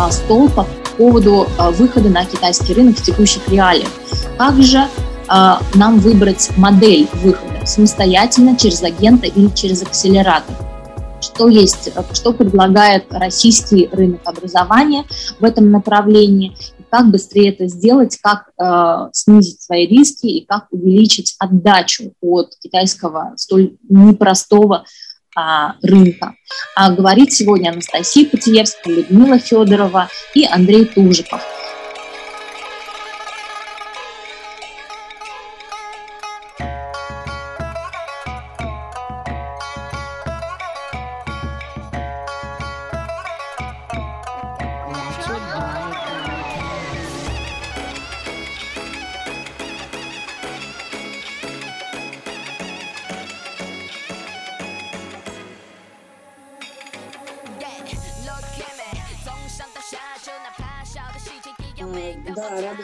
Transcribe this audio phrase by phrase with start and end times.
[0.00, 3.90] а, столпа по поводу а, выхода на китайский рынок в текущих реалиях.
[4.38, 4.86] Как же
[5.28, 10.56] а, нам выбрать модель выхода самостоятельно, через агента или через акселератор?
[11.20, 15.04] Что есть, что предлагает российский рынок образования
[15.38, 16.56] в этом направлении,
[16.90, 23.34] как быстрее это сделать, как э, снизить свои риски и как увеличить отдачу от китайского
[23.36, 24.84] столь непростого
[25.36, 26.34] а, рынка.
[26.74, 31.59] А говорит сегодня Анастасия Путиевская, Людмила Федорова и Андрей Тужиков.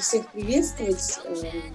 [0.06, 1.18] Всех приветствовать.
[1.24, 1.74] Эм,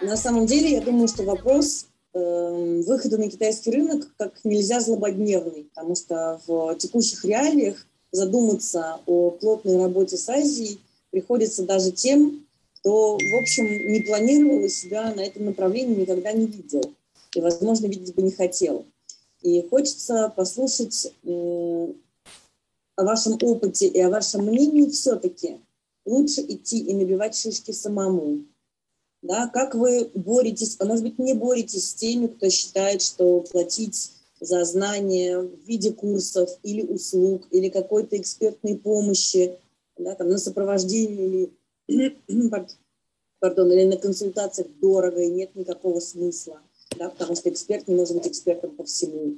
[0.00, 5.64] на самом деле, я думаю, что вопрос эм, выхода на китайский рынок как нельзя злободневный,
[5.74, 12.46] потому что в текущих реалиях задуматься о плотной работе с Азией приходится даже тем,
[12.80, 16.94] кто, в общем, не планировал себя на этом направлении, никогда не видел
[17.34, 18.86] и, возможно, видеть бы не хотел.
[19.42, 21.92] И хочется послушать о
[22.96, 25.58] вашем опыте и о вашем мнении все-таки–
[26.04, 28.44] лучше идти и набивать шишки самому.
[29.22, 34.12] Да, как вы боретесь, а может быть не боретесь с теми, кто считает, что платить
[34.40, 39.56] за знания в виде курсов или услуг, или какой-то экспертной помощи,
[39.96, 41.50] да, там, на сопровождении
[41.86, 42.18] или,
[43.38, 46.60] пардон, или на консультациях дорого и нет никакого смысла,
[46.98, 49.36] да, потому что эксперт не может быть экспертом по всему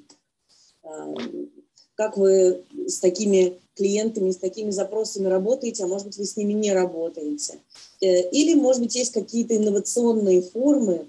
[1.94, 6.52] как вы с такими клиентами, с такими запросами работаете, а может быть, вы с ними
[6.52, 7.58] не работаете.
[8.00, 11.08] Э, или, может быть, есть какие-то инновационные формы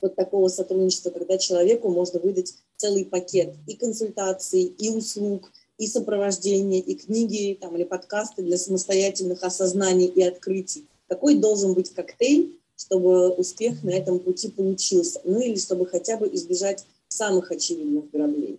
[0.00, 6.80] вот такого сотрудничества, когда человеку можно выдать целый пакет и консультаций, и услуг, и сопровождения,
[6.80, 10.86] и книги там, или подкасты для самостоятельных осознаний и открытий.
[11.08, 15.20] Какой должен быть коктейль, чтобы успех на этом пути получился?
[15.24, 18.58] Ну или чтобы хотя бы избежать самых очевидных граблей.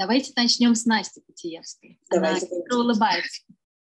[0.00, 2.00] Давайте начнем с Насти Путиевской.
[2.08, 2.34] Она
[2.72, 3.42] улыбается.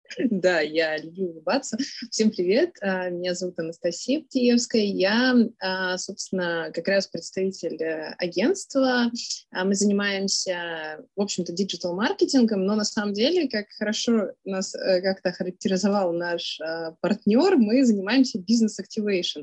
[0.31, 1.77] Да, я люблю улыбаться.
[2.11, 4.83] Всем привет, а, меня зовут Анастасия Птиевская.
[4.83, 9.11] Я, а, собственно, как раз представитель э, агентства.
[9.51, 15.01] А, мы занимаемся, в общем-то, digital -маркетингом, но на самом деле, как хорошо нас э,
[15.01, 16.59] как-то характеризовал наш
[17.01, 19.41] партнер, мы занимаемся business activation.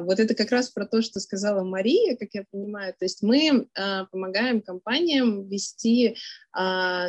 [0.00, 2.94] Вот это как раз про то, что сказала Мария, как я понимаю.
[2.98, 3.68] То есть мы
[4.10, 6.16] помогаем компаниям вести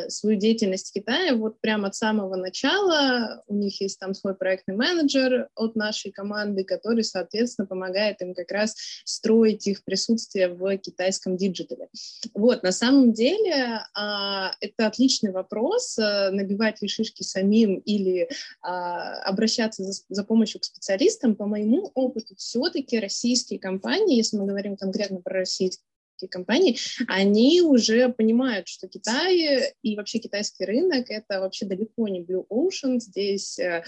[0.08, 4.34] свою деятельность в Китае вот прямо от самого начала начала, у них есть там свой
[4.34, 10.76] проектный менеджер от нашей команды, который, соответственно, помогает им как раз строить их присутствие в
[10.78, 11.88] китайском digital е.
[12.34, 18.28] Вот, на самом деле, а, это отличный вопрос, а, набивать ли шишки самим или
[18.62, 21.36] а, обращаться за, за помощью к специалистам.
[21.36, 25.84] По моему опыту, все-таки российские компании, если мы говорим конкретно про российские,
[26.28, 32.46] компании, они уже понимают, что Китай и вообще китайский рынок— это вообще далеко не Blue
[32.48, 32.98] Ocean.
[32.98, 33.84] Здесь э,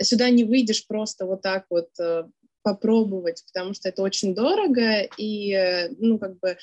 [0.00, 2.24] сюда не выйдешь просто вот так вот э,
[2.62, 6.58] попробовать, потому что это очень дорого, и, э, ну, как бы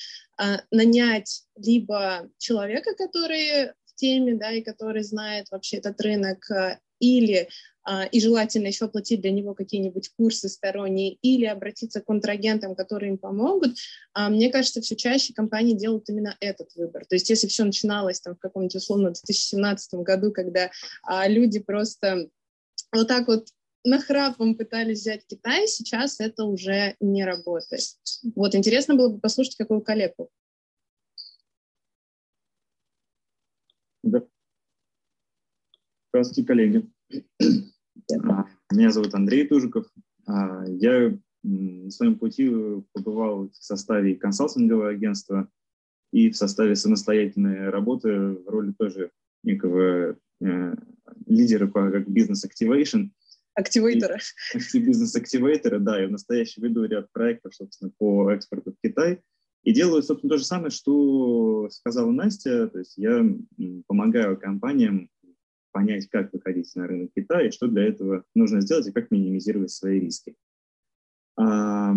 [0.72, 6.46] нанять либо человека, который в теме, да, и который знает вообще этот рынок,
[7.00, 7.48] или а,
[8.12, 13.18] и желательно еще оплатить для него какие-нибудь курсы сторонние или обратиться к контрагентам, которые им
[13.18, 13.76] помогут.
[14.14, 17.06] А, мне кажется, все чаще компании делают именно этот выбор.
[17.06, 20.72] То есть если все начиналось там в каком-нибудь условно 2017 году, когда
[21.04, 22.30] а, люди просто
[22.94, 23.48] вот так вот
[23.84, 27.84] нахрапом пытались взять Китай, сейчас это уже не работает.
[28.36, 30.30] Вот, интересно было бы послушать, какую коллегу.
[34.04, 34.22] Да.
[36.12, 37.70] Здравствуйте, коллеги.
[38.12, 39.86] А, меня зовут Андрей Тужиков.
[40.28, 42.50] А, я на своем пути
[42.94, 45.50] побывал в составе консалтингового агентства
[46.12, 49.12] и в составе самостоятельной работы в роли тоже
[49.44, 50.76] некого э,
[51.26, 53.08] лидера по как бизнес-активейшн.
[53.56, 54.20] Активейтора.
[54.74, 56.00] Бизнес-активейтора, да.
[56.00, 59.22] Я в настоящем веду ряд проектов, собственно, по экспорту в Китай.
[59.64, 62.68] И делаю, собственно, то же самое, что сказала Настя.
[62.68, 63.26] То есть я
[63.88, 65.10] помогаю компаниям
[65.74, 70.00] понять, как выходить на рынок Китая, что для этого нужно сделать, и как минимизировать свои
[70.00, 70.36] риски.
[71.36, 71.94] А,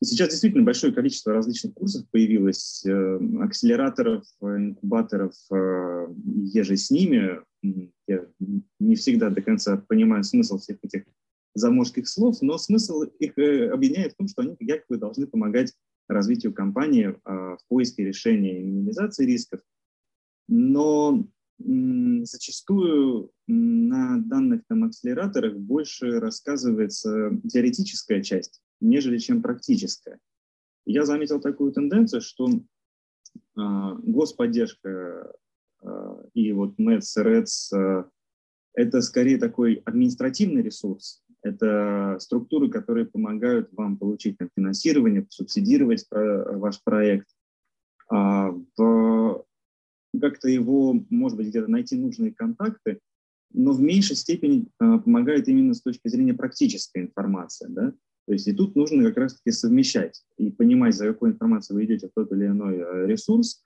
[0.00, 6.06] Сейчас действительно большое количество различных курсов появилось, э, акселераторов, инкубаторов, э,
[6.36, 7.40] еже с ними.
[8.06, 8.26] Я
[8.78, 11.02] не всегда до конца понимаю смысл всех этих
[11.54, 15.74] заморских слов, но смысл их э, объединяет в том, что они якобы должны помогать
[16.06, 19.60] развитию компании в поиске решения минимизации рисков.
[20.48, 21.26] Но
[21.58, 30.18] зачастую на данных там акселераторах больше рассказывается теоретическая часть, нежели чем практическая.
[30.86, 32.60] Я заметил такую тенденцию, что э,
[33.56, 35.32] господдержка
[35.82, 37.72] э, и вот МЭЦ, РЭЦ
[38.74, 46.82] это скорее такой административный ресурс, это структуры, которые помогают вам получить там, финансирование, субсидировать ваш
[46.84, 47.28] проект.
[48.10, 49.44] А в
[50.20, 53.00] как-то его, может быть, где-то найти нужные контакты,
[53.52, 57.66] но в меньшей степени э, помогает именно с точки зрения практической информации.
[57.68, 57.92] Да?
[58.26, 62.08] То есть и тут нужно как раз-таки совмещать и понимать, за какой информацией вы идете
[62.08, 63.62] в тот или иной э, ресурс.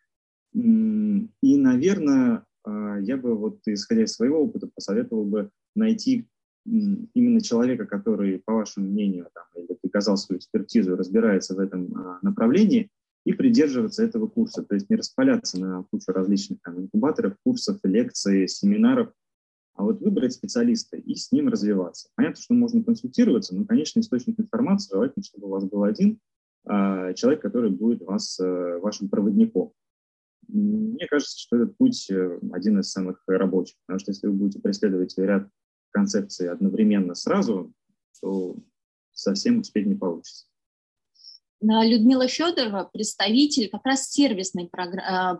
[0.54, 6.28] И, наверное, э, я бы, вот исходя из своего опыта, посоветовал бы найти
[6.64, 12.88] именно человека, который, по вашему мнению, там, или доказал свою экспертизу, разбирается в этом направлении,
[13.24, 18.48] и придерживаться этого курса, то есть не распаляться на кучу различных там, инкубаторов, курсов, лекций,
[18.48, 19.12] семинаров,
[19.74, 22.08] а вот выбрать специалиста и с ним развиваться.
[22.14, 26.18] Понятно, что можно консультироваться, но, конечно, источник информации желательно, чтобы у вас был один
[26.64, 29.72] а, человек, который будет вас, а, вашим проводником.
[30.48, 34.60] Мне кажется, что этот путь э, один из самых рабочих, потому что если вы будете
[34.60, 35.48] преследовать ряд
[35.92, 37.72] концепций одновременно сразу,
[38.20, 38.56] то
[39.12, 40.46] совсем успеть не получится.
[41.62, 45.34] Людмила Федорова, представитель как раз сервисной э,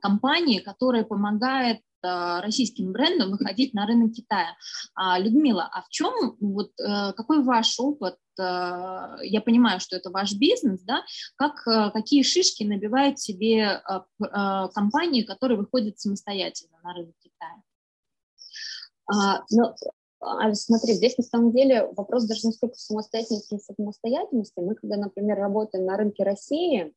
[0.00, 4.56] компании, которая помогает э, российским брендам выходить на рынок Китая.
[4.94, 8.16] А, Людмила, а в чем, вот, э, какой ваш опыт?
[8.38, 11.04] Я понимаю, что это ваш бизнес, да?
[11.36, 11.62] Как,
[11.92, 13.82] какие шишки набивают себе
[14.74, 17.62] компании, которые выходят самостоятельно на рынок Китая?
[19.06, 19.74] А, ну,
[20.22, 24.60] а смотри, здесь на самом деле вопрос даже не сколько самостоятельности, не самостоятельности.
[24.60, 26.94] Мы, когда, например, работаем на рынке России,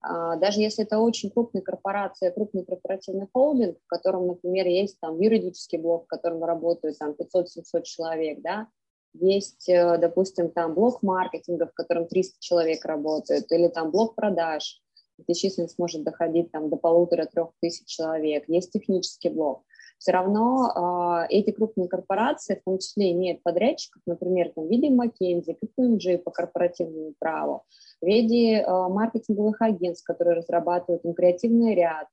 [0.00, 5.20] а, даже если это очень крупная корпорация, крупный корпоративный холдинг, в котором, например, есть там
[5.20, 8.68] юридический блок, в котором работают там 500-700 человек, да,
[9.14, 14.80] есть, э, допустим, там блок маркетинга, в котором 300 человек работают, или там блок продаж,
[15.18, 19.62] где численность может доходить там до полутора-трех тысяч человек, есть технический блок
[20.02, 24.88] все равно э, эти крупные корпорации в том числе имеют подрядчиков, например, там, в виде
[24.88, 27.62] McKinsey, KPMG по корпоративному праву,
[28.00, 32.08] в виде э, маркетинговых агентств, которые разрабатывают им креативный ряд,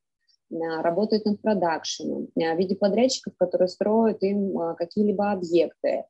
[0.52, 6.04] э, работают над продакшеном, в виде подрядчиков, которые строят им какие-либо объекты.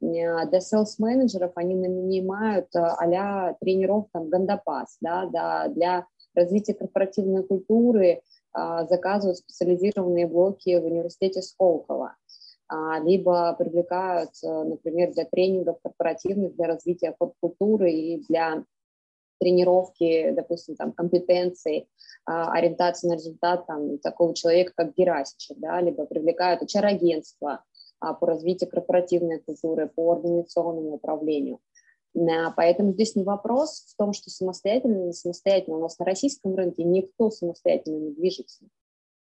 [0.00, 8.20] Для селс-менеджеров они нанимают а тренеров там Гандапас, да, да, для развития корпоративной культуры, а,
[8.54, 12.16] заказывают специализированные блоки в университете Сколково,
[12.68, 18.64] а, либо привлекают, э, например, для тренингов корпоративных, для развития культуры и для
[19.38, 21.88] тренировки, допустим, там, компетенций,
[22.24, 27.62] а, ориентации на результат там, такого человека, как Герасичев, да, либо привлекают HR-агентства
[28.00, 31.60] по развитию корпоративной культуры, по организационному управлению.
[32.56, 35.78] Поэтому здесь не вопрос в том, что самостоятельно не самостоятельно.
[35.78, 38.64] У нас на российском рынке никто самостоятельно не движется.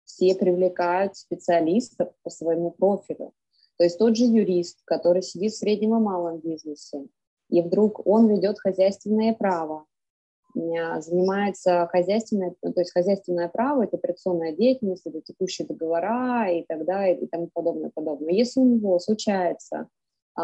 [0.05, 3.34] Все привлекают специалистов по своему профилю.
[3.77, 7.07] То есть тот же юрист, который сидит в среднем и малом бизнесе,
[7.50, 9.86] и вдруг он ведет хозяйственное право,
[10.53, 17.19] занимается хозяйственное, то есть хозяйственное право, это операционная деятельность, это текущие договора и так далее
[17.19, 18.34] и тому подобное, подобное.
[18.34, 19.88] Если у него случается а,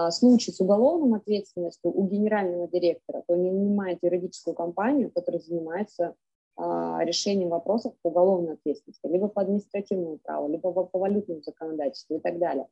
[0.10, 6.16] случай с уголовной ответственностью у генерального директора, то не нанимает юридическую компанию, которая занимается
[6.56, 12.20] а, решением вопросов по уголовной ответственности, либо по административному праву, либо по валютному законодательству и
[12.20, 12.68] так далее.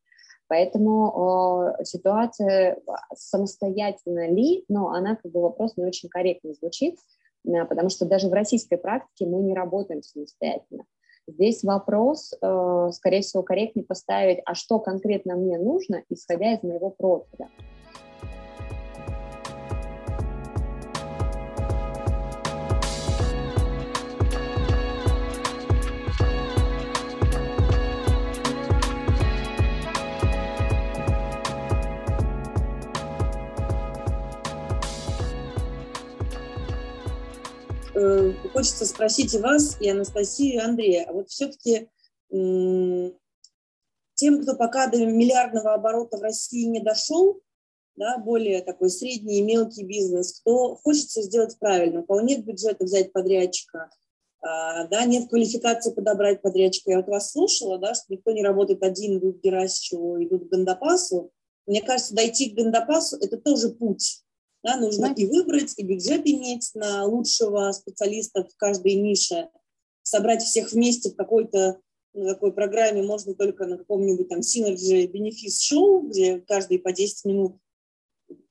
[0.47, 2.77] Поэтому э, ситуация
[3.15, 6.97] самостоятельно ли, но она как бы вопрос не очень корректно звучит,
[7.43, 10.83] потому что даже в российской практике мы не работаем самостоятельно.
[11.27, 16.89] Здесь вопрос, э, скорее всего, корректнее поставить, а что конкретно мне нужно, исходя из моего
[16.89, 17.49] профиля.
[38.01, 41.89] Э, хочется спросить и вас, и Анастасию, и Андрея, а вот все-таки
[42.29, 47.41] тем, кто пока до миллиардного оборота в России не дошел,
[47.97, 52.85] да, более такой средний и мелкий бизнес, кто хочется сделать правильно, у кого нет бюджета
[52.85, 53.89] взять подрядчика,
[54.41, 56.91] а, да, нет квалификации подобрать подрядчика.
[56.91, 60.51] Я вот вас слушала, да, что никто не работает один, идут к Герасичеву, идут к
[60.51, 61.31] Гандапасу.
[61.67, 64.23] Мне кажется, дойти к Гандапасу– это тоже путь.
[64.63, 69.49] Да, нужно и выбрать, и бюджет иметь на лучшего специалиста в каждой нише,
[70.03, 71.79] собрать всех вместе в какой-то
[72.13, 77.25] на такой программе можно только на каком-нибудь там Synergy Benefits Show, где каждый по 10
[77.25, 77.57] минут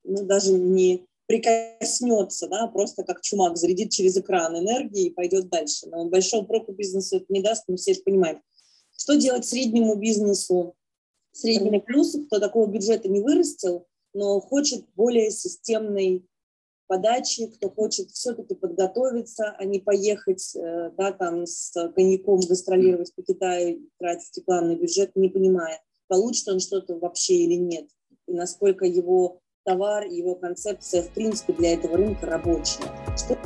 [0.02, 5.87] ну, даже не прикоснется, да, просто как чумак зарядит через экран энергии и пойдет дальше.
[5.88, 8.40] Но большого проку бизнесу это не даст, мы все это понимаем.
[8.97, 10.75] Что делать среднему бизнесу,
[11.33, 16.26] среднему плюсу, кто такого бюджета не вырастил, но хочет более системной
[16.87, 23.23] подачи, кто хочет все-таки подготовиться, а не поехать, э, да, там с коньяком гастролировать по
[23.23, 27.88] Китаю, тратить рекламный бюджет, не понимая, получит он что-то вообще или нет,
[28.26, 32.83] и насколько его товар, его концепция, в принципе, для этого рынка рабочая.
[33.17, 33.37] Что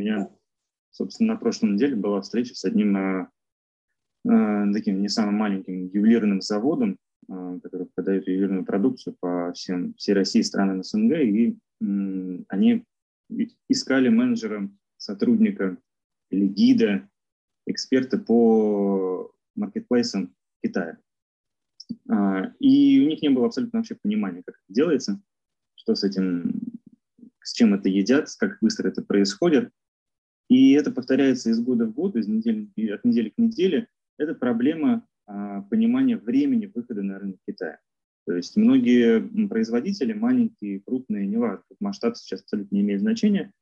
[0.00, 0.30] Меня,
[0.90, 3.28] собственно, на прошлой неделе была встреча с одним э,
[4.24, 6.96] э, таким не самым маленьким ювелирным заводом,
[7.28, 12.84] э, который продает ювелирную продукцию по всем, всей России, странам СНГ, и э, они
[13.68, 15.76] искали менеджера, сотрудника
[16.30, 17.06] или гида,
[17.66, 20.96] эксперта по маркетплейсам Китая.
[22.10, 25.20] Э, и у них не было абсолютно вообще понимания, как это делается,
[25.74, 26.54] что с этим,
[27.42, 29.70] с чем это едят, как быстро это происходит.
[30.50, 33.86] И это повторяется из года в год, из недели, от недели к неделе.
[34.18, 37.78] Это проблема а, понимания времени выхода на рынок Китая.
[38.26, 43.52] То есть многие производители, маленькие, крупные, неважно, масштаб сейчас абсолютно не имеет значения,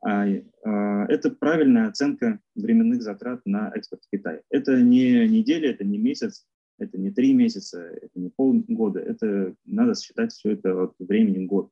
[0.00, 0.24] а,
[0.64, 4.40] а, это правильная оценка временных затрат на экспорт в Китай.
[4.50, 6.46] Это не неделя, это не месяц,
[6.78, 11.70] это не три месяца, это не полгода, это надо считать все это вот временем год.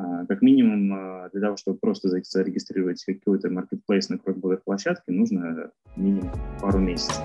[0.00, 5.72] А, как минимум, а, для того, чтобы просто зарегистрировать какой-то маркетплейс на кросс площадке, нужно
[5.96, 7.16] минимум пару месяцев.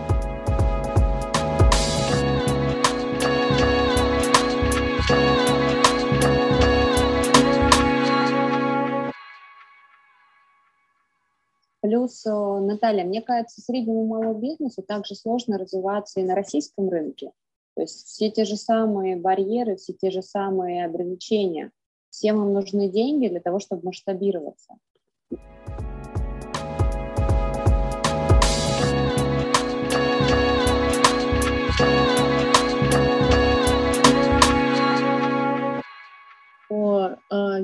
[11.81, 17.33] Плюс, Наталья, мне кажется, среднему малому бизнесу также сложно развиваться и на российском рынке.
[17.75, 21.69] То есть все те же самые барьеры, все те же самые ограничения–
[22.13, 24.75] Всем им нужны деньги для того, чтобы масштабироваться.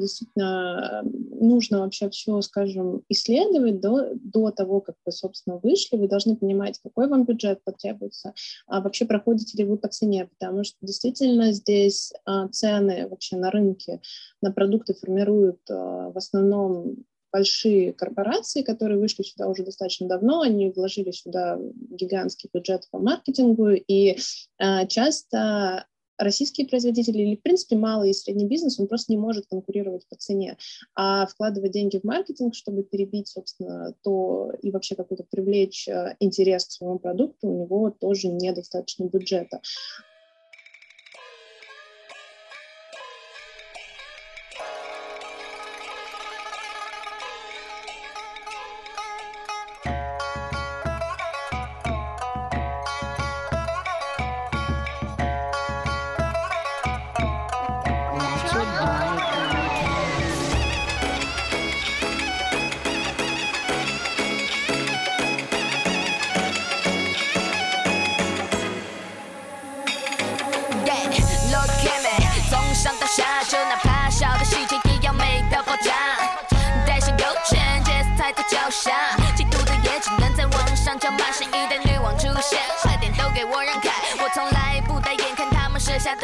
[0.09, 5.97] Действительно нужно вообще все, скажем, исследовать до, до того, как вы, собственно, вышли.
[5.97, 8.33] Вы должны понимать, какой вам бюджет потребуется,
[8.67, 13.51] а вообще проходите ли вы по цене, потому что действительно здесь а, цены вообще на
[13.51, 14.01] рынке
[14.41, 20.71] на продукты формируют а, в основном большие корпорации, которые вышли сюда уже достаточно давно, они
[20.71, 24.17] вложили сюда гигантский бюджет по маркетингу, и
[24.57, 25.85] э, часто
[26.19, 30.15] российские производители или, в принципе, малый и средний бизнес, он просто не может конкурировать по
[30.15, 30.57] цене.
[30.95, 36.65] А вкладывать деньги в маркетинг, чтобы перебить, собственно, то и вообще какой-то привлечь э, интерес
[36.65, 39.61] к своему продукту, у него тоже недостаточно бюджета.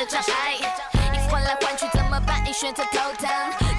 [0.05, 0.55] 障碍。
[1.13, 2.43] 衣服换来换去怎么办？
[2.45, 3.29] 你选择头疼，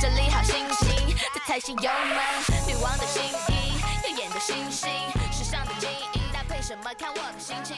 [0.01, 2.19] 整理好心情，再踩新油门。
[2.67, 4.91] 女王的新衣，耀眼的星星，
[5.33, 7.77] 时尚的精英，搭配什么看我的心情。